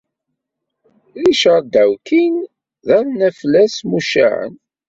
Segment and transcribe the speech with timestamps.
[1.21, 2.47] Richard Dawkins
[2.87, 4.53] d arnaflas mucaɛen.